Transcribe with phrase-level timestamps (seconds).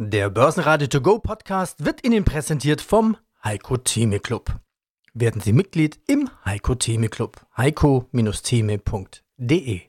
[0.00, 4.60] Der Börsenradio To Go Podcast wird Ihnen präsentiert vom Heiko Theme Club.
[5.12, 7.44] Werden Sie Mitglied im Heiko Theme Club.
[7.56, 9.80] heiko-theme.de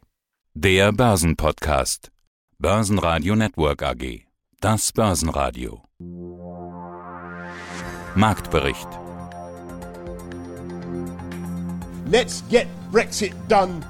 [0.56, 2.12] Der Börsenpodcast.
[2.58, 4.26] Börsenradio Network AG.
[4.62, 5.84] Das Börsenradio.
[8.16, 8.88] Marktbericht.
[12.10, 13.82] Let's get Brexit done.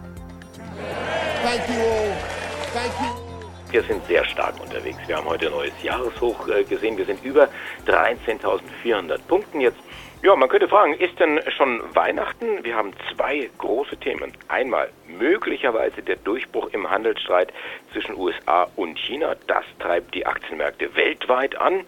[1.42, 2.14] Thank you all.
[2.74, 3.19] Thank you.
[3.72, 4.98] Wir sind sehr stark unterwegs.
[5.06, 6.98] Wir haben heute ein neues Jahreshoch äh, gesehen.
[6.98, 7.50] Wir sind über
[7.86, 9.78] 13.400 Punkten jetzt.
[10.24, 12.64] Ja, man könnte fragen, ist denn schon Weihnachten?
[12.64, 14.34] Wir haben zwei große Themen.
[14.48, 17.54] Einmal möglicherweise der Durchbruch im Handelsstreit
[17.93, 19.36] zwischen USA und China.
[19.48, 21.86] Das treibt die Aktienmärkte weltweit an.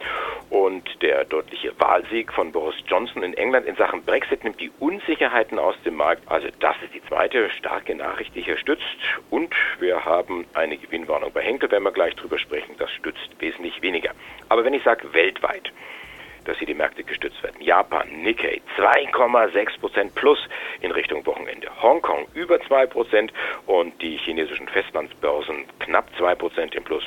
[0.52, 5.58] Und der deutliche Wahlsieg von Boris Johnson in England in Sachen Brexit nimmt die Unsicherheiten
[5.58, 6.30] aus dem Markt.
[6.30, 8.84] Also das ist die zweite starke Nachricht, die hier stützt.
[9.30, 12.76] Und wir haben eine Gewinnwarnung bei Henkel, wenn wir gleich drüber sprechen.
[12.78, 14.12] Das stützt wesentlich weniger.
[14.50, 15.72] Aber wenn ich sage weltweit,
[16.44, 17.62] dass hier die Märkte gestützt werden.
[17.62, 20.40] Japan, Nikkei 2,6 Prozent plus
[20.82, 21.70] in Richtung Wochenende.
[21.82, 23.32] Hongkong über 2 Prozent
[23.68, 27.04] und die chinesischen Festlandsbörsen knapp 2 Prozent im Plus.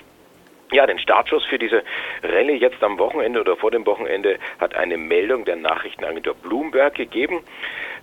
[0.74, 1.84] Ja, den Startschuss für diese
[2.24, 7.44] Rallye jetzt am Wochenende oder vor dem Wochenende hat eine Meldung der Nachrichtenagentur Bloomberg gegeben.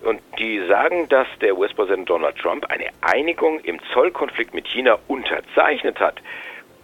[0.03, 5.99] Und die sagen, dass der US-Präsident Donald Trump eine Einigung im Zollkonflikt mit China unterzeichnet
[5.99, 6.21] hat.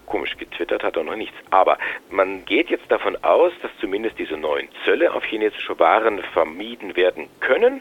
[0.07, 1.37] Komisch, getwittert hat er noch nichts.
[1.51, 1.77] Aber
[2.09, 7.29] man geht jetzt davon aus, dass zumindest diese neuen Zölle auf chinesische Waren vermieden werden
[7.39, 7.79] können.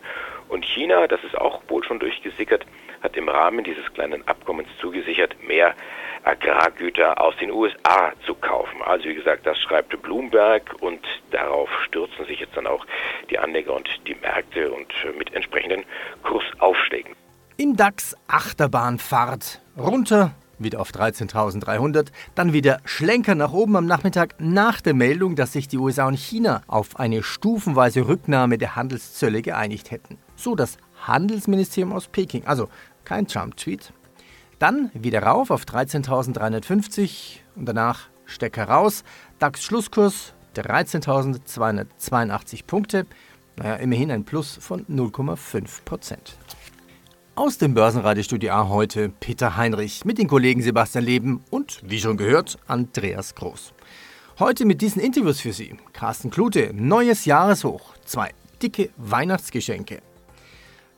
[0.48, 2.66] Und China, das ist auch wohl schon durchgesickert,
[3.02, 5.74] hat im Rahmen dieses kleinen Abkommens zugesichert, mehr
[6.27, 8.82] Agrargüter aus den USA zu kaufen.
[8.82, 12.84] Also wie gesagt, das schreibt Bloomberg und darauf stürzen sich jetzt dann auch
[13.30, 15.84] die Anleger und die Märkte und mit entsprechenden
[16.22, 17.14] Kursaufschlägen.
[17.56, 19.60] Im DAX Achterbahnfahrt.
[19.78, 25.52] Runter wieder auf 13.300, dann wieder Schlenker nach oben am Nachmittag nach der Meldung, dass
[25.52, 30.19] sich die USA und China auf eine stufenweise Rücknahme der Handelszölle geeinigt hätten.
[30.34, 32.69] So das Handelsministerium aus Peking, also
[33.04, 33.93] kein Trump-Tweet.
[34.59, 39.05] Dann wieder rauf auf 13.350 und danach Stecker raus.
[39.39, 43.06] DAX-Schlusskurs 13.282 Punkte.
[43.56, 46.39] Naja, immerhin ein Plus von 0,5 Prozent.
[47.34, 52.17] Aus dem Börsenradiostudio A heute Peter Heinrich mit den Kollegen Sebastian Leben und, wie schon
[52.17, 53.75] gehört, Andreas Groß.
[54.38, 55.77] Heute mit diesen Interviews für Sie.
[55.93, 58.31] Carsten Klute, neues Jahreshoch, zwei
[58.62, 60.00] dicke Weihnachtsgeschenke.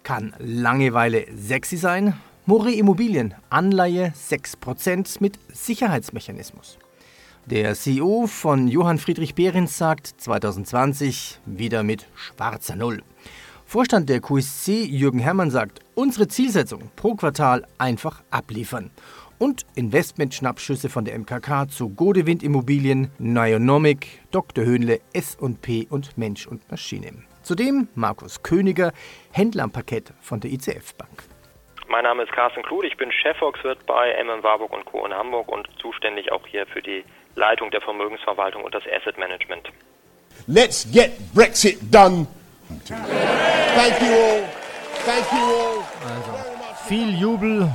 [0.05, 2.15] Kann Langeweile sexy sein?
[2.49, 6.79] More Immobilien, Anleihe 6% mit Sicherheitsmechanismus.
[7.45, 13.03] Der CEO von Johann Friedrich Behrens sagt 2020 wieder mit schwarzer Null.
[13.67, 18.93] Vorstand der QSC Jürgen Herrmann sagt, unsere Zielsetzung pro Quartal einfach abliefern.
[19.37, 24.65] Und Investmentschnappschüsse von der MKK zu Godewind Immobilien, Nionomic, Dr.
[24.65, 27.13] Höhnle, S&P und Mensch und Maschine.
[27.43, 28.95] Zudem Markus Königer,
[29.33, 31.29] Händler am Parkett von der ICF Bank.
[31.91, 35.07] Mein Name ist Carsten Kluth, ich bin Chefvolkswirt bei MM Warburg und Co.
[35.07, 37.03] in Hamburg und zuständig auch hier für die
[37.35, 39.71] Leitung der Vermögensverwaltung und das Asset Management.
[40.47, 42.27] Let's get Brexit done.
[42.87, 44.45] Thank you all.
[45.07, 45.79] Thank you all.
[46.05, 47.71] Also, viel Jubel.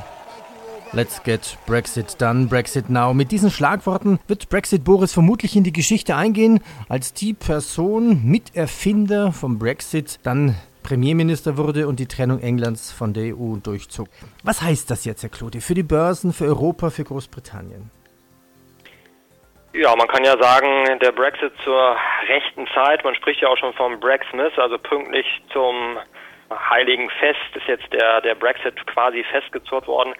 [0.92, 3.16] Let's get Brexit done, Brexit now.
[3.16, 9.32] Mit diesen Schlagworten wird Brexit Boris vermutlich in die Geschichte eingehen, als die Person, Miterfinder
[9.32, 14.08] vom Brexit, dann Premierminister wurde und die Trennung Englands von der EU durchzog.
[14.44, 17.90] Was heißt das jetzt, Herr Klode, für die Börsen, für Europa, für Großbritannien?
[19.74, 21.96] Ja, man kann ja sagen, der Brexit zur
[22.28, 25.98] rechten Zeit, man spricht ja auch schon vom Brexmas, also pünktlich zum
[26.52, 30.14] Heiligen Fest ist jetzt der, der Brexit quasi festgezurrt worden,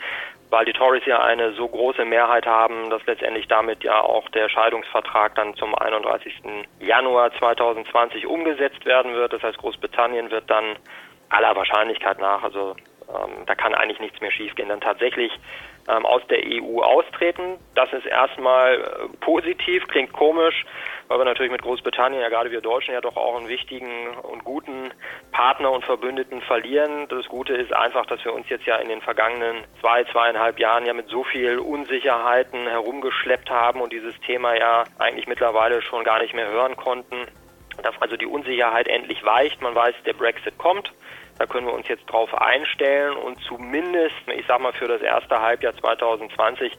[0.54, 4.50] weil die Tories ja eine so große Mehrheit haben, dass letztendlich damit ja auch der
[4.50, 6.32] Scheidungsvertrag dann zum 31.
[6.80, 9.34] Januar 2020 umgesetzt werden wird.
[9.34, 10.76] Das heißt, Großbritannien wird dann
[11.30, 12.76] aller Wahrscheinlichkeit nach, also
[13.10, 15.32] ähm, da kann eigentlich nichts mehr schiefgehen, dann tatsächlich
[15.88, 17.58] ähm, aus der EU austreten.
[17.76, 20.66] Das ist erstmal äh, positiv, klingt komisch,
[21.08, 24.44] weil wir natürlich mit Großbritannien, ja gerade wir Deutschen, ja doch auch einen wichtigen und
[24.44, 24.92] guten
[25.32, 27.08] Partner und Verbündeten verlieren.
[27.10, 30.86] Das Gute ist einfach, dass wir uns jetzt ja in den vergangenen zwei, zweieinhalb Jahren
[30.86, 36.22] ja mit so viel Unsicherheiten herumgeschleppt haben und dieses Thema ja eigentlich mittlerweile schon gar
[36.22, 37.28] nicht mehr hören konnten.
[37.82, 39.62] Dass also die Unsicherheit endlich weicht.
[39.62, 40.94] Man weiß, der Brexit kommt.
[41.40, 45.40] Da können wir uns jetzt drauf einstellen und zumindest, ich sag mal, für das erste
[45.40, 46.78] Halbjahr 2020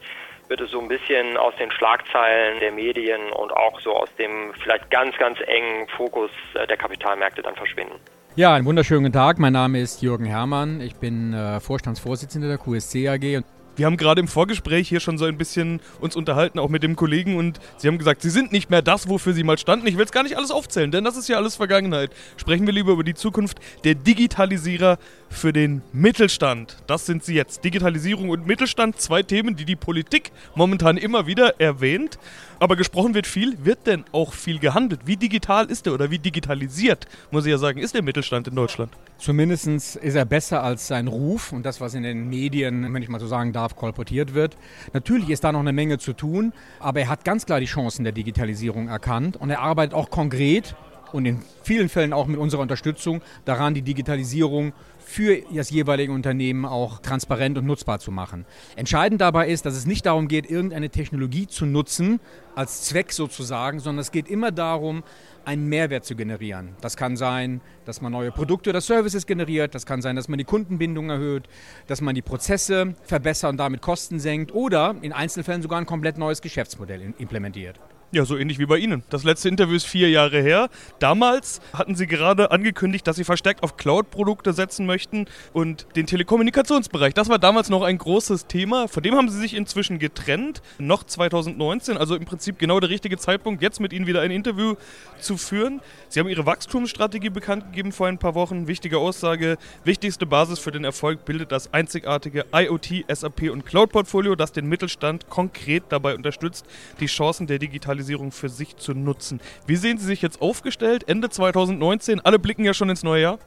[0.49, 4.53] wird es so ein bisschen aus den Schlagzeilen der Medien und auch so aus dem
[4.62, 7.95] vielleicht ganz, ganz engen Fokus äh, der Kapitalmärkte dann verschwinden.
[8.37, 9.39] Ja, einen wunderschönen Tag.
[9.39, 10.81] Mein Name ist Jürgen Herrmann.
[10.81, 13.45] Ich bin äh, Vorstandsvorsitzender der QSC AG.
[13.76, 16.97] Wir haben gerade im Vorgespräch hier schon so ein bisschen uns unterhalten, auch mit dem
[16.97, 19.87] Kollegen, und Sie haben gesagt, Sie sind nicht mehr das, wofür Sie mal standen.
[19.87, 22.11] Ich will es gar nicht alles aufzählen, denn das ist ja alles Vergangenheit.
[22.37, 24.99] Sprechen wir lieber über die Zukunft der Digitalisierer
[25.29, 26.76] für den Mittelstand.
[26.87, 27.65] Das sind sie jetzt.
[27.65, 32.19] Digitalisierung und Mittelstand, zwei Themen, die die Politik momentan immer wieder erwähnt.
[32.65, 33.59] Aber gesprochen wird viel.
[33.63, 35.03] Wird denn auch viel gehandelt?
[35.05, 38.55] Wie digital ist der oder wie digitalisiert, muss ich ja sagen, ist der Mittelstand in
[38.55, 38.91] Deutschland?
[39.19, 39.67] Zumindest
[39.97, 43.21] ist er besser als sein Ruf und das, was in den Medien, wenn ich mal
[43.21, 44.57] so sagen darf, kolportiert wird.
[44.95, 48.03] Natürlich ist da noch eine Menge zu tun, aber er hat ganz klar die Chancen
[48.03, 50.75] der Digitalisierung erkannt und er arbeitet auch konkret
[51.13, 54.73] und in vielen Fällen auch mit unserer Unterstützung daran, die Digitalisierung
[55.05, 58.47] für das jeweilige Unternehmen auch transparent und nutzbar zu machen.
[58.75, 62.21] Entscheidend dabei ist, dass es nicht darum geht, irgendeine Technologie zu nutzen,
[62.55, 65.03] als Zweck sozusagen, sondern es geht immer darum,
[65.45, 66.75] einen Mehrwert zu generieren.
[66.81, 70.39] Das kann sein, dass man neue Produkte oder Services generiert, das kann sein, dass man
[70.39, 71.49] die Kundenbindung erhöht,
[71.87, 76.17] dass man die Prozesse verbessert und damit Kosten senkt oder in Einzelfällen sogar ein komplett
[76.17, 77.79] neues Geschäftsmodell implementiert.
[78.15, 79.03] Ja, so ähnlich wie bei Ihnen.
[79.11, 80.69] Das letzte Interview ist vier Jahre her.
[81.01, 87.13] Damals hatten Sie gerade angekündigt, dass Sie verstärkt auf Cloud-Produkte setzen möchten und den Telekommunikationsbereich.
[87.13, 88.87] Das war damals noch ein großes Thema.
[88.87, 90.63] Von dem haben Sie sich inzwischen getrennt.
[90.79, 94.77] Noch 2019, also im Prinzip genau der richtige Zeitpunkt, jetzt mit Ihnen wieder ein Interview
[95.19, 95.81] zu führen.
[96.09, 98.69] Sie haben Ihre Wachstumsstrategie bekannt gegeben vor ein paar Wochen.
[98.69, 104.53] Wichtige Aussage: Wichtigste Basis für den Erfolg bildet das einzigartige IoT, SAP und Cloud-Portfolio, das
[104.53, 106.65] den Mittelstand konkret dabei unterstützt,
[107.01, 109.41] die Chancen der Digitalisierung Digitalisierung für sich zu nutzen.
[109.67, 111.09] Wie sehen Sie sich jetzt aufgestellt?
[111.09, 113.39] Ende 2019, alle blicken ja schon ins neue Jahr.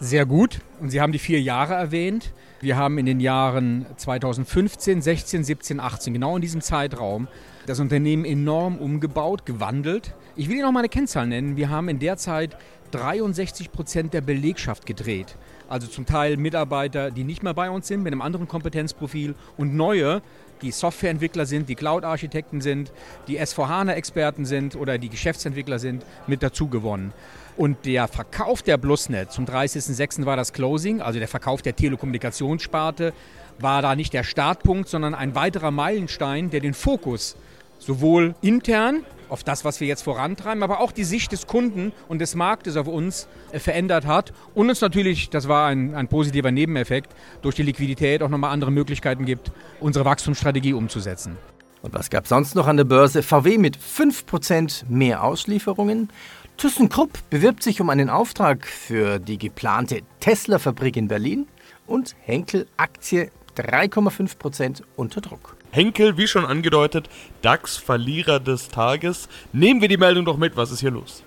[0.00, 0.60] Sehr gut.
[0.80, 2.32] Und Sie haben die vier Jahre erwähnt.
[2.60, 7.28] Wir haben in den Jahren 2015, 16, 17, 18, genau in diesem Zeitraum,
[7.66, 10.14] das Unternehmen enorm umgebaut, gewandelt.
[10.36, 11.56] Ich will Ihnen noch mal eine Kennzahl nennen.
[11.56, 12.56] Wir haben in der Zeit
[12.92, 15.36] 63 Prozent der Belegschaft gedreht.
[15.68, 19.74] Also zum Teil Mitarbeiter, die nicht mehr bei uns sind, mit einem anderen Kompetenzprofil und
[19.74, 20.22] neue,
[20.64, 22.90] die Softwareentwickler sind, die Cloud-Architekten sind,
[23.28, 27.12] die S4HANA-Experten sind oder die Geschäftsentwickler sind, mit dazu gewonnen.
[27.56, 30.24] Und der Verkauf der Plusnet zum 30.06.
[30.24, 33.12] war das Closing, also der Verkauf der Telekommunikationssparte,
[33.60, 37.36] war da nicht der Startpunkt, sondern ein weiterer Meilenstein, der den Fokus
[37.78, 42.20] sowohl intern auf das, was wir jetzt vorantreiben, aber auch die Sicht des Kunden und
[42.20, 46.50] des Marktes auf uns äh, verändert hat und uns natürlich, das war ein, ein positiver
[46.50, 51.36] Nebeneffekt, durch die Liquidität auch nochmal andere Möglichkeiten gibt, unsere Wachstumsstrategie umzusetzen.
[51.82, 53.22] Und was gab es sonst noch an der Börse?
[53.22, 56.08] VW mit 5% mehr Auslieferungen.
[56.56, 61.46] ThyssenKrupp bewirbt sich um einen Auftrag für die geplante Tesla-Fabrik in Berlin.
[61.86, 65.56] Und Henkel Aktie 3,5% unter Druck.
[65.74, 67.08] Henkel, wie schon angedeutet,
[67.42, 69.28] DAX-Verlierer des Tages.
[69.52, 71.24] Nehmen wir die Meldung doch mit, was ist hier los?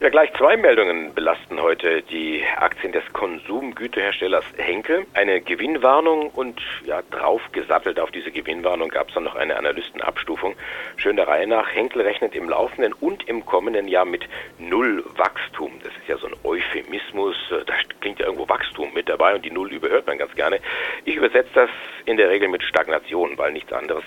[0.00, 5.04] Ja, gleich zwei Meldungen belasten heute die Aktien des Konsumgüterherstellers Henkel.
[5.12, 10.54] Eine Gewinnwarnung und ja, draufgesattelt auf diese Gewinnwarnung gab es dann noch eine Analystenabstufung.
[10.98, 11.74] Schön der Reihe nach.
[11.74, 14.24] Henkel rechnet im laufenden und im kommenden Jahr mit
[14.60, 15.72] Null Wachstum.
[15.82, 17.34] Das ist ja so ein Euphemismus.
[17.66, 20.60] Da klingt ja irgendwo Wachstum mit dabei und die Null überhört man ganz gerne.
[21.06, 21.70] Ich übersetze das
[22.04, 24.04] in der Regel mit Stagnation, weil nichts anderes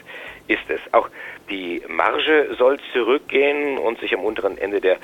[0.48, 0.80] ist es.
[0.94, 1.10] Auch
[1.50, 4.98] die Marge soll zurückgehen und sich am unteren Ende der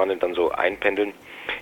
[0.00, 1.12] Prognosespanne dann so einpendeln.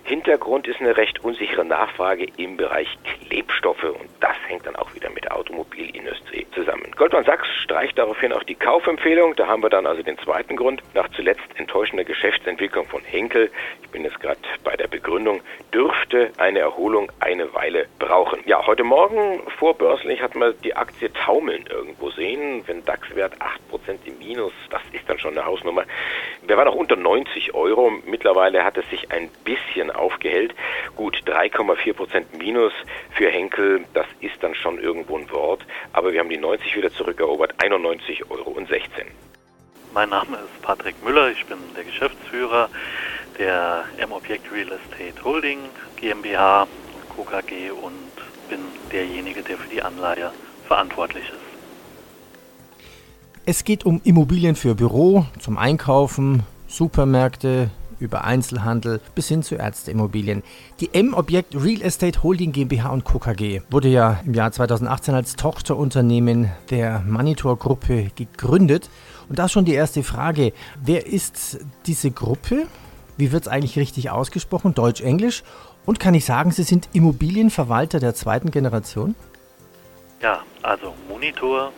[0.04, 5.10] Hintergrund ist eine recht unsichere Nachfrage im Bereich Klebstoffe und das hängt dann auch wieder
[5.10, 6.90] mit der Automobilindustrie zusammen.
[6.96, 9.34] Goldman Sachs streicht daraufhin auch die Kaufempfehlung.
[9.36, 10.82] Da haben wir dann also den zweiten Grund.
[10.94, 13.50] Nach zuletzt enttäuschender Geschäftsentwicklung von Henkel,
[13.82, 15.40] ich bin jetzt gerade bei der Begründung,
[15.72, 18.40] dürfte eine Erholung eine Weile brauchen.
[18.46, 22.62] Ja, heute Morgen vorbörslich hat man die Aktie taumeln irgendwo sehen.
[22.66, 23.34] Wenn DAX-Wert
[23.70, 25.84] 8% im Minus, das ist dann schon eine Hausnummer.
[26.48, 27.92] Wir waren noch unter 90 Euro.
[28.06, 30.54] Mittlerweile hat es sich ein bisschen aufgehellt.
[30.96, 32.72] Gut, 3,4 Prozent Minus
[33.10, 35.66] für Henkel, das ist dann schon irgendwo ein Wort.
[35.92, 38.56] Aber wir haben die 90 wieder zurückerobert, 91,16 Euro.
[39.92, 42.70] Mein Name ist Patrick Müller, ich bin der Geschäftsführer
[43.38, 45.58] der M-Object Real Estate Holding
[45.96, 46.66] GmbH,
[47.14, 48.10] KKG und
[48.48, 50.32] bin derjenige, der für die Anleihe
[50.66, 51.47] verantwortlich ist.
[53.50, 60.42] Es geht um Immobilien für Büro, zum Einkaufen, Supermärkte, über Einzelhandel bis hin zu Ärzteimmobilien.
[60.80, 63.18] Die M-Objekt Real Estate Holding GmbH und Co.
[63.18, 68.90] KG wurde ja im Jahr 2018 als Tochterunternehmen der Manitor Gruppe gegründet.
[69.30, 70.52] Und da schon die erste Frage,
[70.84, 72.66] wer ist diese Gruppe?
[73.16, 74.74] Wie wird es eigentlich richtig ausgesprochen?
[74.74, 75.42] Deutsch, Englisch?
[75.86, 79.14] Und kann ich sagen, Sie sind Immobilienverwalter der zweiten Generation?
[80.20, 81.72] Ja, also Monitor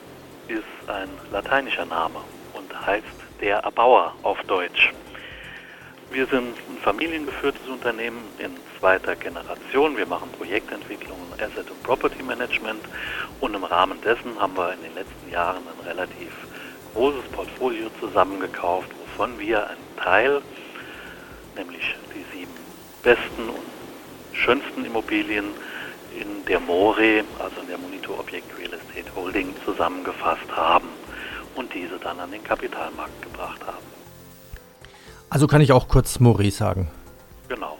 [0.50, 2.20] ist ein lateinischer Name
[2.54, 3.04] und heißt
[3.40, 4.92] der Erbauer auf Deutsch.
[6.10, 9.96] Wir sind ein familiengeführtes Unternehmen in zweiter Generation.
[9.96, 12.80] Wir machen Projektentwicklung, Asset und Property Management
[13.40, 16.32] und im Rahmen dessen haben wir in den letzten Jahren ein relativ
[16.94, 20.42] großes Portfolio zusammengekauft, wovon wir einen Teil,
[21.56, 22.54] nämlich die sieben
[23.02, 25.50] besten und schönsten Immobilien
[26.18, 30.88] in der MORE, also in der Monitor Objekt Real Estate Holding, zusammengefasst haben
[31.56, 33.84] und diese dann an den Kapitalmarkt gebracht haben.
[35.28, 36.88] Also kann ich auch kurz More sagen.
[37.48, 37.78] Genau.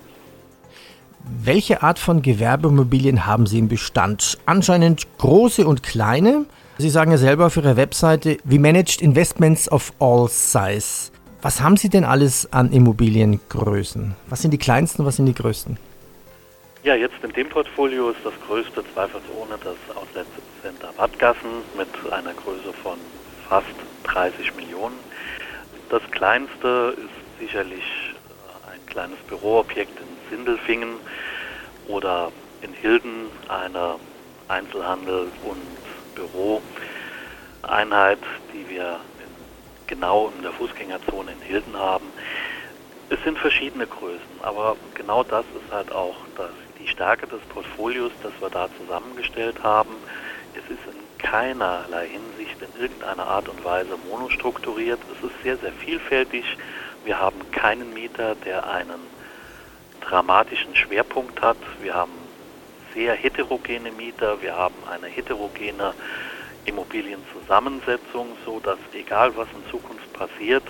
[1.42, 4.38] Welche Art von Gewerbeimmobilien haben Sie im Bestand?
[4.46, 6.46] Anscheinend große und kleine.
[6.78, 11.10] Sie sagen ja selber auf Ihrer Webseite, we managed investments of all size.
[11.42, 14.14] Was haben Sie denn alles an Immobiliengrößen?
[14.28, 15.78] Was sind die kleinsten, was sind die größten?
[16.82, 20.26] Ja, jetzt in dem Portfolio ist das größte zweifelsohne das Outlet
[20.62, 22.99] Center Wattgassen mit einer Größe von
[23.46, 25.04] fast 30 Millionen.
[25.90, 31.02] Das kleinste ist sicherlich äh, ein kleines Büroobjekt in Sindelfingen
[31.84, 32.32] oder
[32.62, 34.00] in Hilden eine
[34.49, 35.76] Einzelhandel- und
[36.14, 36.64] Büroeinheit,
[38.54, 39.02] die wir
[39.87, 42.14] genau in der Fußgängerzone in Hilden haben.
[43.10, 48.12] Es sind verschiedene Größen, aber genau das ist halt auch das, die Stärke des Portfolios,
[48.22, 49.90] das wir da zusammengestellt haben.
[50.54, 55.00] Es ist in keinerlei Hinsicht in irgendeiner Art und Weise monostrukturiert.
[55.12, 56.44] Es ist sehr, sehr vielfältig.
[57.04, 59.00] Wir haben keinen Mieter, der einen
[60.00, 61.58] dramatischen Schwerpunkt hat.
[61.82, 62.12] Wir haben
[62.94, 64.40] sehr heterogene Mieter.
[64.42, 65.94] Wir haben eine heterogene
[66.64, 70.64] Immobilienzusammensetzung, so dass egal was in Zukunft passiert,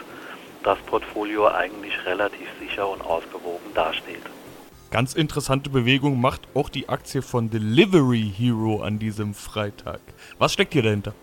[0.62, 4.22] das Portfolio eigentlich relativ sicher und ausgewogen dasteht.
[4.90, 10.00] Ganz interessante Bewegung macht auch die Aktie von Delivery Hero an diesem Freitag.
[10.38, 11.14] Was steckt hier dahinter?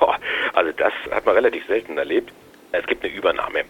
[0.00, 0.18] Boah,
[0.54, 2.32] also das hat man relativ selten erlebt.
[2.72, 3.62] Es gibt eine Übernahme,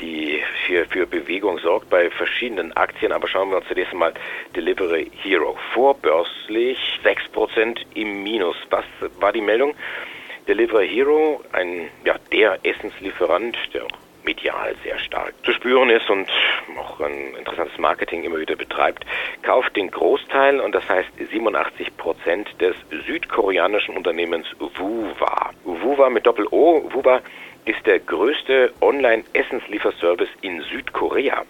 [0.00, 3.10] die für, für Bewegung sorgt bei verschiedenen Aktien.
[3.10, 4.14] Aber schauen wir uns zunächst mal
[4.54, 5.58] Delivery Hero.
[5.72, 8.54] Vorbörslich 6% im Minus.
[8.70, 8.84] Was
[9.18, 9.74] war die Meldung?
[10.46, 13.88] Delivery Hero, ein, ja, der Essenslieferant, der
[14.24, 16.28] medial sehr stark zu spüren ist und
[16.78, 19.04] auch ein interessantes Marketing immer wieder betreibt,
[19.42, 22.74] kauft den Großteil und das heißt 87 Prozent des
[23.06, 25.50] südkoreanischen Unternehmens Wuwa.
[25.64, 27.20] Wuwa mit Doppel-O, Wuwa
[27.64, 31.44] ist der größte Online-Essenslieferservice in Südkorea.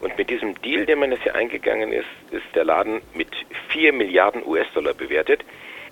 [0.00, 3.28] Und mit diesem Deal, den man jetzt hier eingegangen ist, ist der Laden mit
[3.68, 5.44] 4 Milliarden US-Dollar bewertet.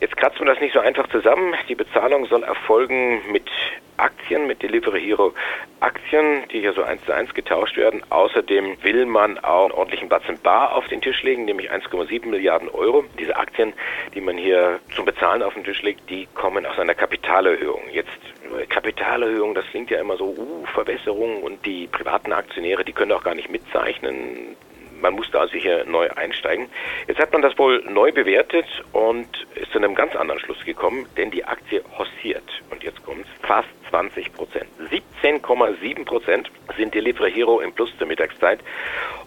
[0.04, 1.54] Jetzt kratzt man das nicht so einfach zusammen.
[1.66, 3.48] Die Bezahlung soll erfolgen mit
[3.96, 5.32] Aktien, mit Delivery Hero
[5.80, 8.02] Aktien, die hier so eins zu eins getauscht werden.
[8.10, 12.68] Außerdem will man auch einen ordentlichen Batzen Bar auf den Tisch legen, nämlich 1,7 Milliarden
[12.68, 13.06] Euro.
[13.18, 13.72] Diese Aktien,
[14.12, 17.84] die man hier zum Bezahlen auf den Tisch legt, die kommen aus einer Kapitalerhöhung.
[17.90, 18.10] Jetzt
[18.68, 23.24] Kapitalerhöhung, das klingt ja immer so, uh, Verbesserung und die privaten Aktionäre, die können auch
[23.24, 24.54] gar nicht mitzeichnen
[25.04, 26.66] man muss da sicher neu einsteigen.
[27.06, 31.06] Jetzt hat man das wohl neu bewertet und ist zu einem ganz anderen Schluss gekommen,
[31.18, 32.42] denn die Aktie hossiert.
[32.70, 34.64] Und jetzt kommt fast 20 Prozent.
[34.90, 38.60] 17,7 Prozent sind Delivery Hero im Plus zur Mittagszeit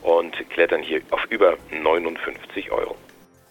[0.01, 2.95] und klettern hier auf über 59 Euro.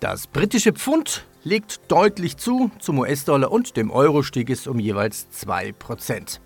[0.00, 2.72] Das britische Pfund legt deutlich zu.
[2.80, 6.40] Zum US-Dollar und dem Euro stieg es um jeweils 2%.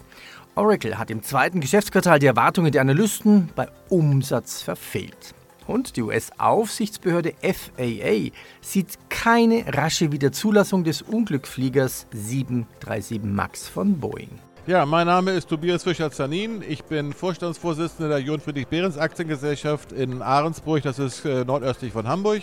[0.56, 5.34] Oracle hat im zweiten Geschäftsquartal die Erwartungen der Analysten bei Umsatz verfehlt.
[5.70, 14.30] Und die US-Aufsichtsbehörde FAA sieht keine rasche Wiederzulassung des Unglücksfliegers 737 MAX von Boeing.
[14.66, 16.64] Ja, mein Name ist Tobias Fischer-Zanin.
[16.68, 22.08] Ich bin Vorstandsvorsitzender der John Friedrich Behrens Aktiengesellschaft in Ahrensburg, das ist äh, nordöstlich von
[22.08, 22.42] Hamburg.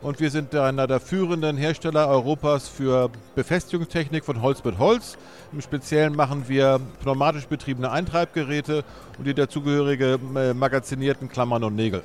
[0.00, 5.18] Und wir sind einer der führenden Hersteller Europas für Befestigungstechnik von Holz mit Holz.
[5.52, 8.82] Im Speziellen machen wir pneumatisch betriebene Eintreibgeräte
[9.18, 12.02] und die dazugehörige äh, magazinierten Klammern und Nägel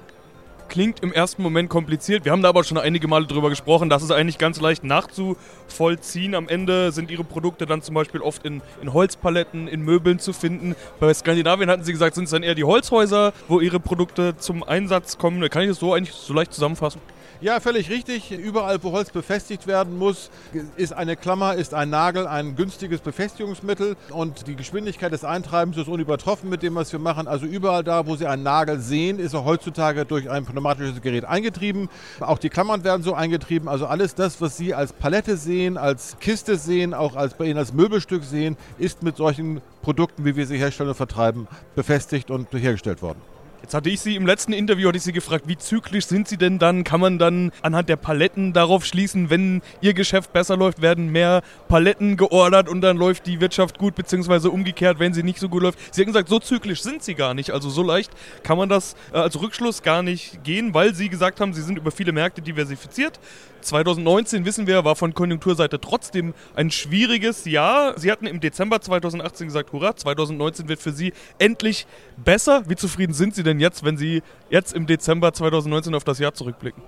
[0.69, 2.25] klingt im ersten Moment kompliziert.
[2.25, 3.89] Wir haben da aber schon einige Male drüber gesprochen.
[3.89, 6.35] Das ist eigentlich ganz leicht nachzuvollziehen.
[6.35, 10.33] Am Ende sind ihre Produkte dann zum Beispiel oft in, in Holzpaletten, in Möbeln zu
[10.33, 10.75] finden.
[10.99, 14.63] Bei Skandinavien hatten sie gesagt, sind es dann eher die Holzhäuser, wo ihre Produkte zum
[14.63, 15.47] Einsatz kommen.
[15.49, 17.01] Kann ich das so eigentlich so leicht zusammenfassen?
[17.39, 18.31] Ja, völlig richtig.
[18.31, 20.31] Überall, wo Holz befestigt werden muss,
[20.75, 25.87] ist eine Klammer, ist ein Nagel ein günstiges Befestigungsmittel und die Geschwindigkeit des Eintreibens ist
[25.87, 27.27] unübertroffen mit dem, was wir machen.
[27.27, 31.25] Also überall da, wo Sie einen Nagel sehen, ist er heutzutage durch ein pneumatisches Gerät
[31.25, 31.89] eingetrieben.
[32.21, 33.69] Auch die Klammern werden so eingetrieben.
[33.69, 37.59] Also alles das, was Sie als Palette sehen, als Kiste sehen, auch als bei Ihnen
[37.59, 42.51] als Möbelstück sehen, ist mit solchen Produkten, wie wir sie herstellen und vertreiben, befestigt und
[42.51, 43.21] hergestellt worden.
[43.61, 46.37] Jetzt hatte ich Sie im letzten Interview hatte ich Sie gefragt, wie zyklisch sind Sie
[46.37, 46.83] denn dann?
[46.83, 51.41] Kann man dann anhand der Paletten darauf schließen, wenn Ihr Geschäft besser läuft, werden mehr
[51.67, 55.63] Paletten geordert und dann läuft die Wirtschaft gut, beziehungsweise umgekehrt, wenn sie nicht so gut
[55.63, 55.93] läuft.
[55.93, 57.51] Sie haben gesagt, so zyklisch sind Sie gar nicht.
[57.51, 58.11] Also so leicht
[58.43, 61.77] kann man das äh, als Rückschluss gar nicht gehen, weil Sie gesagt haben, Sie sind
[61.77, 63.19] über viele Märkte diversifiziert.
[63.67, 67.99] 2019, wissen wir, war von Konjunkturseite trotzdem ein schwieriges Jahr.
[67.99, 72.63] Sie hatten im Dezember 2018 gesagt, hurra, 2019 wird für Sie endlich besser.
[72.67, 76.33] Wie zufrieden sind Sie denn jetzt, wenn Sie jetzt im Dezember 2019 auf das Jahr
[76.33, 76.83] zurückblicken?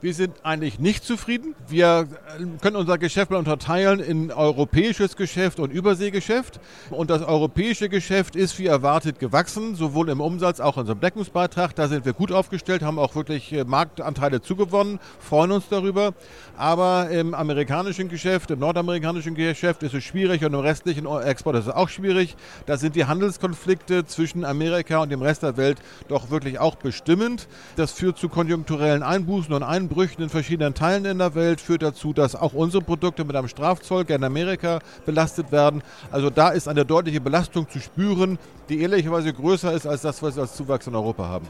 [0.00, 1.54] Wir sind eigentlich nicht zufrieden.
[1.66, 2.08] Wir
[2.38, 6.60] äh, können unser Geschäft mal unterteilen in europäisches Geschäft und Überseegeschäft.
[6.90, 11.00] Und das europäische Geschäft ist wie erwartet gewachsen, sowohl im Umsatz als auch in unserem
[11.00, 11.74] Deckungsbeitrag.
[11.74, 16.14] Da sind wir gut aufgestellt, haben auch wirklich äh, Marktanteile zugewonnen, freuen uns darüber.
[16.56, 21.66] Aber im amerikanischen Geschäft, im nordamerikanischen Geschäft ist es schwierig und im restlichen Export ist
[21.66, 22.36] es auch schwierig.
[22.66, 27.46] Da sind die Handelskonflikte zwischen Amerika und dem Rest der Welt doch wirklich auch bestimmend.
[27.76, 32.12] Das führt zu konjunkturellen Einbußen und Einbrüchen in verschiedenen Teilen in der Welt, führt dazu,
[32.12, 35.82] dass auch unsere Produkte mit einem Strafzoll in Amerika belastet werden.
[36.10, 40.36] Also da ist eine deutliche Belastung zu spüren, die ehrlicherweise größer ist als das, was
[40.36, 41.46] wir als Zuwachs in Europa haben.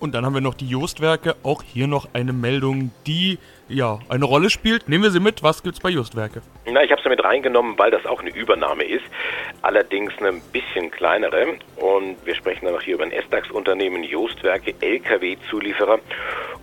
[0.00, 1.36] Und dann haben wir noch die Justwerke.
[1.42, 3.38] Auch hier noch eine Meldung, die
[3.68, 4.88] ja eine Rolle spielt.
[4.88, 5.42] Nehmen wir sie mit.
[5.42, 6.42] Was gibt es bei Justwerke?
[6.66, 9.04] Na, ich habe sie mit reingenommen, weil das auch eine Übernahme ist.
[9.62, 11.56] Allerdings eine bisschen kleinere.
[11.76, 15.98] Und wir sprechen dann noch hier über ein S-DAX-Unternehmen, Justwerke, LKW-Zulieferer.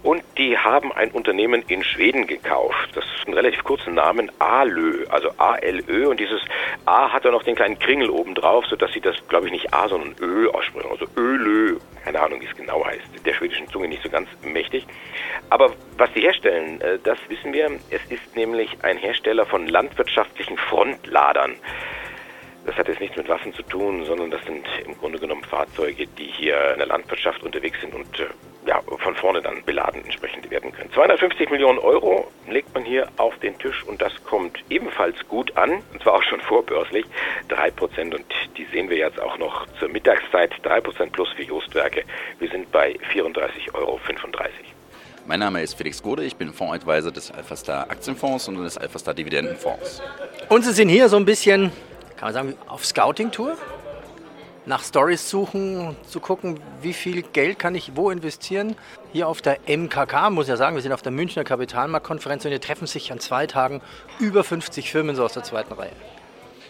[0.06, 2.92] Und die haben ein Unternehmen in Schweden gekauft.
[2.94, 6.08] Das ist ein relativ kurzer Namen, ALÖ, also A-L-Ö.
[6.08, 6.42] Und dieses
[6.86, 9.74] A hat da noch den kleinen Kringel oben drauf, sodass sie das, glaube ich, nicht
[9.74, 10.92] A, sondern Ö aussprechen.
[10.92, 11.80] Also ÖLÖ.
[12.04, 13.26] Keine Ahnung, wie es genau heißt.
[13.26, 14.86] Der schwedischen Zunge nicht so ganz mächtig.
[15.50, 17.72] Aber was sie herstellen, äh, das wissen wir.
[17.90, 21.56] Es ist nämlich ein Hersteller von landwirtschaftlichen Frontladern.
[22.68, 26.06] Das hat jetzt nichts mit Waffen zu tun, sondern das sind im Grunde genommen Fahrzeuge,
[26.06, 28.26] die hier in der Landwirtschaft unterwegs sind und äh,
[28.66, 30.92] ja, von vorne dann beladen entsprechend werden können.
[30.92, 35.84] 250 Millionen Euro legt man hier auf den Tisch und das kommt ebenfalls gut an,
[35.94, 37.06] und zwar auch schon vorbörslich,
[37.50, 38.26] 3% und
[38.58, 42.04] die sehen wir jetzt auch noch zur Mittagszeit, 3% plus für Justwerke.
[42.40, 44.00] Wir sind bei 34,35 Euro.
[45.28, 50.02] Mein Name ist Felix Gode, ich bin Fondsadvisor des Alphastar Aktienfonds und des Alphastar Dividendenfonds.
[50.50, 51.72] Und Sie sind hier so ein bisschen,
[52.16, 53.58] kann man sagen, auf Scouting-Tour?
[54.66, 58.76] Nach Stories suchen, zu gucken, wie viel Geld kann ich wo investieren.
[59.14, 62.62] Hier auf der MKK, muss ja sagen, wir sind auf der Münchner Kapitalmarktkonferenz und hier
[62.62, 63.82] treffen sich an zwei Tagen
[64.20, 65.92] über 50 Firmen so aus der zweiten Reihe.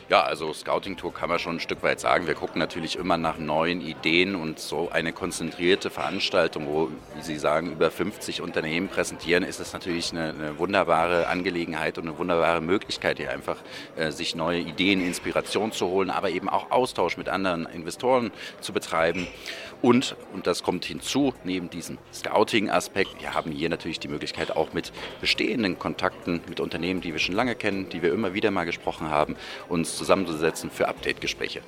[0.07, 2.27] Ja, also Scouting Tour kann man schon ein Stück weit sagen.
[2.27, 7.39] Wir gucken natürlich immer nach neuen Ideen und so eine konzentrierte Veranstaltung, wo, wie Sie
[7.39, 12.61] sagen, über 50 Unternehmen präsentieren, ist es natürlich eine, eine wunderbare Angelegenheit und eine wunderbare
[12.61, 13.57] Möglichkeit, hier einfach
[13.95, 18.73] äh, sich neue Ideen, Inspiration zu holen, aber eben auch Austausch mit anderen Investoren zu
[18.73, 19.27] betreiben.
[19.81, 24.73] Und, und das kommt hinzu, neben diesem Scouting-Aspekt, wir haben hier natürlich die Möglichkeit auch
[24.73, 28.65] mit bestehenden Kontakten, mit Unternehmen, die wir schon lange kennen, die wir immer wieder mal
[28.65, 29.35] gesprochen haben,
[29.67, 31.61] uns zusammenzusetzen für Update-Gespräche.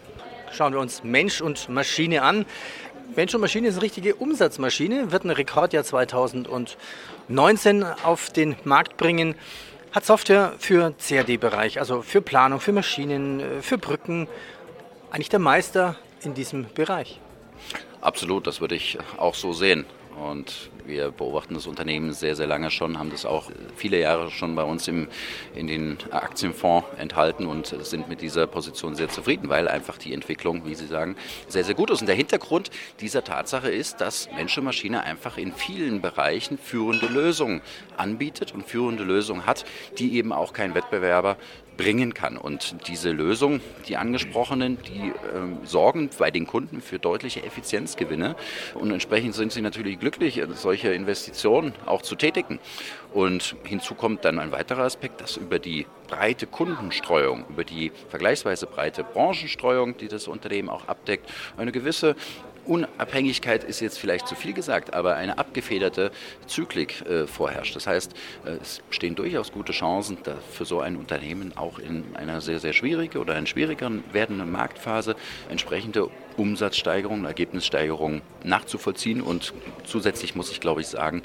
[0.51, 2.45] Schauen wir uns Mensch und Maschine an.
[3.15, 9.35] Mensch und Maschine ist eine richtige Umsatzmaschine, wird ein Rekordjahr 2019 auf den Markt bringen.
[9.91, 14.27] Hat Software für CAD-Bereich, also für Planung, für Maschinen, äh, für Brücken.
[15.09, 17.19] Eigentlich der Meister in diesem Bereich.
[18.01, 19.85] Absolut, das würde ich auch so sehen.
[20.21, 24.55] Und wir beobachten das Unternehmen sehr, sehr lange schon, haben das auch viele Jahre schon
[24.55, 25.07] bei uns im,
[25.53, 30.65] in den Aktienfonds enthalten und sind mit dieser Position sehr zufrieden, weil einfach die Entwicklung,
[30.65, 31.15] wie Sie sagen,
[31.47, 32.01] sehr, sehr gut ist.
[32.01, 37.07] Und der Hintergrund dieser Tatsache ist, dass Mensch und Maschine einfach in vielen Bereichen führende
[37.07, 37.61] Lösungen
[37.97, 39.65] anbietet und führende Lösungen hat,
[39.97, 41.37] die eben auch kein Wettbewerber
[41.77, 42.37] bringen kann.
[42.37, 48.35] Und diese Lösung, die angesprochenen, die ähm, sorgen bei den Kunden für deutliche Effizienzgewinne.
[48.73, 52.59] Und entsprechend sind sie natürlich glücklich, solche Investitionen auch zu tätigen.
[53.13, 58.67] Und hinzu kommt dann ein weiterer Aspekt, dass über die breite Kundenstreuung, über die vergleichsweise
[58.67, 62.15] breite Branchenstreuung, die das Unternehmen auch abdeckt, eine gewisse
[62.67, 66.11] Unabhängigkeit ist jetzt vielleicht zu viel gesagt, aber eine abgefederte
[66.47, 67.75] Zyklik äh, vorherrscht.
[67.75, 68.13] Das heißt,
[68.45, 70.17] äh, es bestehen durchaus gute Chancen
[70.51, 75.15] für so ein Unternehmen auch in einer sehr, sehr schwierigen oder in schwierigeren werdenden Marktphase
[75.49, 79.21] entsprechende Umsatzsteigerungen, Ergebnissteigerungen nachzuvollziehen.
[79.21, 79.53] Und
[79.85, 81.23] zusätzlich muss ich, glaube ich, sagen,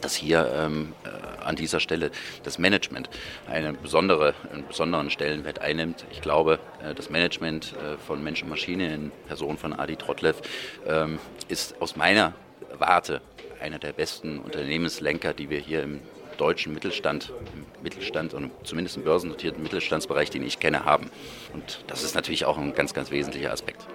[0.00, 1.08] dass hier ähm, äh,
[1.46, 2.10] an dieser Stelle
[2.42, 3.10] das Management
[3.46, 6.04] eine besondere, einen besonderen Stellenwert einnimmt.
[6.10, 10.40] Ich glaube, äh, das Management äh, von Mensch und Maschine in Person von Adi Trotlev
[10.86, 12.34] ähm, ist aus meiner
[12.78, 13.20] Warte
[13.60, 16.00] einer der besten Unternehmenslenker, die wir hier im
[16.36, 21.10] deutschen Mittelstand, im Mittelstand und zumindest im börsennotierten Mittelstandsbereich, den ich kenne, haben.
[21.52, 23.86] Und das ist natürlich auch ein ganz, ganz wesentlicher Aspekt.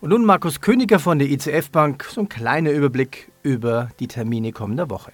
[0.00, 4.52] Und nun Markus Königer von der ICF Bank, so ein kleiner Überblick über die Termine
[4.52, 5.12] kommender Woche.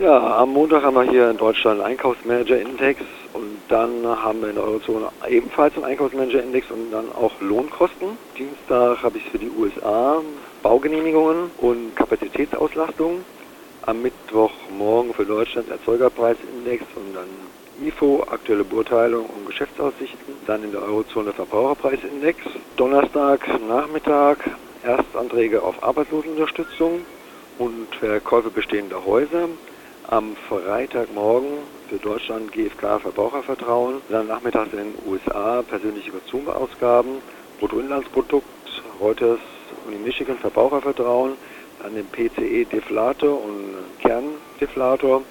[0.00, 3.00] Ja, am Montag haben wir hier in Deutschland einen Einkaufsmanager-Index
[3.32, 8.16] und dann haben wir in der Eurozone ebenfalls einen Einkaufsmanager-Index und dann auch Lohnkosten.
[8.38, 10.22] Dienstag habe ich für die USA
[10.62, 13.24] Baugenehmigungen und Kapazitätsauslastung.
[13.86, 20.82] Am Mittwochmorgen für Deutschland Erzeugerpreisindex und dann IFO, aktuelle Beurteilung und Geschäftsaussichten, dann in der
[20.82, 22.38] Eurozone Verbraucherpreisindex.
[22.76, 24.48] Donnerstag Nachmittag
[24.84, 27.00] Erstanträge auf Arbeitslosenunterstützung
[27.58, 29.48] und Verkäufe bestehender Häuser.
[30.10, 31.58] Am Freitagmorgen
[31.90, 37.18] für Deutschland GfK Verbrauchervertrauen, dann nachmittags in den USA persönliche Konsumerausgaben,
[37.58, 38.46] Bruttoinlandsprodukt,
[38.98, 39.38] Reuters
[39.86, 41.34] und in Michigan Verbrauchervertrauen,
[41.82, 45.24] dann den PCE Deflator und Kerndeflator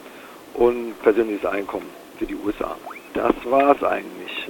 [0.53, 2.77] und persönliches Einkommen für die USA.
[3.15, 4.47] Das war es eigentlich.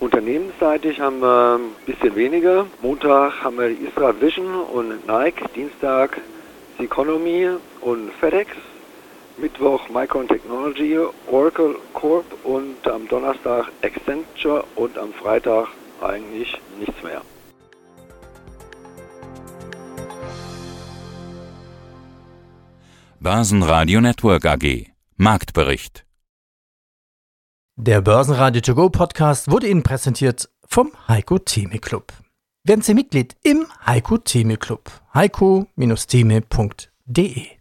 [0.00, 2.64] Unternehmensseitig haben wir ein bisschen weniger.
[2.80, 6.18] Montag haben wir Isra Vision und Nike, Dienstag
[6.78, 7.50] Economy
[7.82, 8.52] und FedEx,
[9.40, 15.68] Mittwoch Micron Technology, Oracle Corp und am Donnerstag Accenture und am Freitag
[16.00, 17.22] eigentlich nichts mehr.
[23.18, 26.06] Börsenradio Network AG Marktbericht
[27.76, 32.14] Der Börsenradio To Go Podcast wurde Ihnen präsentiert vom Heiko Theme Club.
[32.64, 34.90] Werden Sie Mitglied im Heiko Theme Club.
[35.14, 37.59] heiko-theme.de